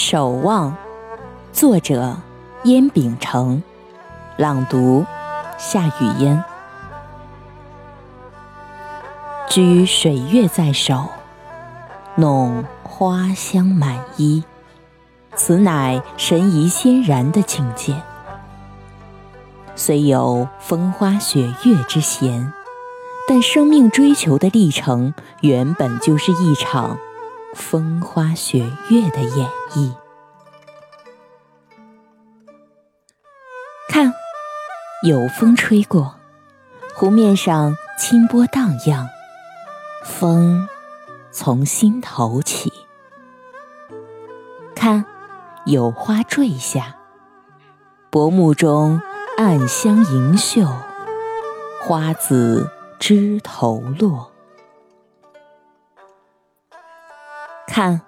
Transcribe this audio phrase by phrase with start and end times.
[0.00, 0.76] 守望，
[1.52, 2.16] 作者
[2.62, 3.60] 燕秉承，
[4.36, 5.04] 朗读
[5.58, 6.44] 夏雨嫣。
[9.48, 11.08] 居水月在手，
[12.14, 14.44] 弄花香满衣，
[15.34, 18.00] 此乃神怡仙然的境界。
[19.74, 22.52] 虽有风花雪月之嫌，
[23.26, 26.96] 但生命追求的历程，原本就是一场。
[27.54, 28.58] 风花雪
[28.90, 29.92] 月的演绎，
[33.88, 34.12] 看，
[35.02, 36.14] 有风吹过，
[36.94, 39.08] 湖面上清波荡漾，
[40.04, 40.68] 风
[41.32, 42.72] 从心头起。
[44.74, 45.04] 看，
[45.64, 46.96] 有花坠下，
[48.10, 49.00] 薄暮中
[49.36, 50.68] 暗香盈袖，
[51.82, 54.30] 花子枝头落。
[57.68, 58.00] 看，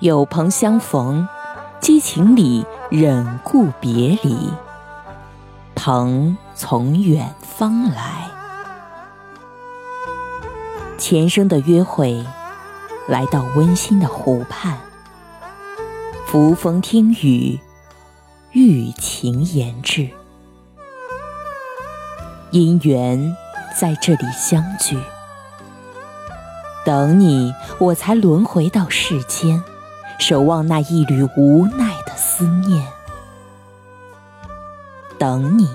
[0.00, 1.26] 有朋相逢，
[1.80, 4.50] 激情里忍顾别离。
[5.76, 8.28] 朋从远方来，
[10.98, 12.26] 前生的约会，
[13.06, 14.76] 来到温馨的湖畔，
[16.26, 17.60] 扶风听雨，
[18.50, 20.10] 寓情言志，
[22.50, 23.36] 因缘
[23.78, 24.98] 在这里相聚。
[26.84, 29.62] 等你，我才轮回到世间，
[30.18, 32.86] 守望那一缕无奈的思念。
[35.18, 35.68] 等你，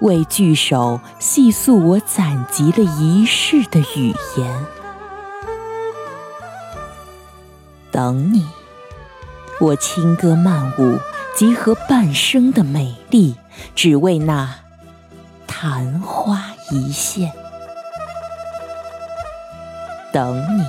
[0.00, 4.66] 为聚首细诉我攒集了一世的语言。
[7.90, 8.46] 等你，
[9.60, 10.98] 我轻歌曼舞，
[11.34, 13.34] 集合半生的美丽，
[13.74, 14.56] 只为那
[15.46, 17.32] 昙花一现。
[20.12, 20.64] 等你，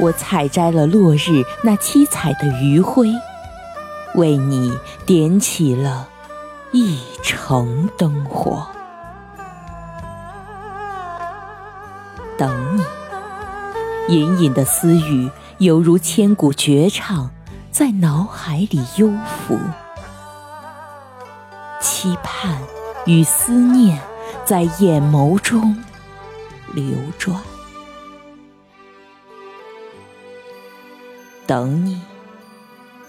[0.00, 3.14] 我采摘了落日那七彩的余晖，
[4.14, 4.76] 为你
[5.06, 6.08] 点起了
[6.72, 8.66] 一城灯火。
[12.36, 17.30] 等你，隐隐的私语犹如千古绝唱，
[17.70, 19.08] 在脑海里幽
[19.46, 19.56] 浮，
[21.80, 22.58] 期盼
[23.06, 24.00] 与思念
[24.44, 25.76] 在眼眸中
[26.74, 26.84] 流
[27.16, 27.40] 转。
[31.52, 32.00] 等你，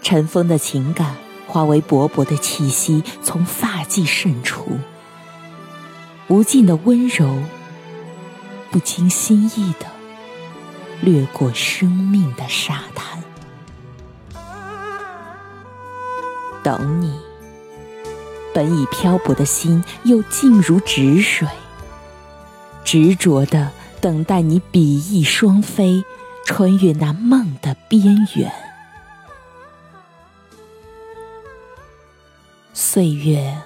[0.02, 1.16] 尘封的情感
[1.48, 4.80] 化为勃勃的气息，从发际渗出，
[6.28, 7.42] 无尽的温柔，
[8.70, 9.86] 不经心意的
[11.00, 13.24] 掠过生命的沙滩。
[16.62, 17.18] 等你，
[18.54, 21.48] 本已漂泊的心又静如止水，
[22.84, 23.72] 执着的
[24.02, 26.04] 等待你比翼双飞。
[26.46, 28.52] 穿越那梦的边缘，
[32.74, 33.62] 岁月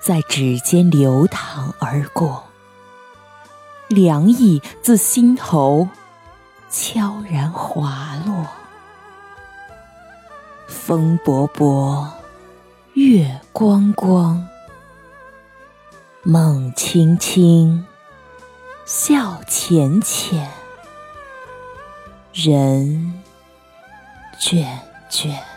[0.00, 2.44] 在指尖流淌而过，
[3.88, 5.88] 凉意自心头
[6.70, 8.46] 悄然滑落。
[10.66, 12.06] 风勃勃，
[12.92, 14.46] 月光光，
[16.22, 17.86] 梦轻轻，
[18.84, 20.48] 笑浅浅。
[22.40, 23.12] 人，
[24.38, 24.64] 卷
[25.10, 25.47] 卷。